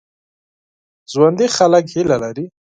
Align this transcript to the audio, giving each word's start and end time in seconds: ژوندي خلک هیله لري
ژوندي 1.11 1.47
خلک 1.57 1.85
هیله 1.95 2.17
لري 2.23 2.45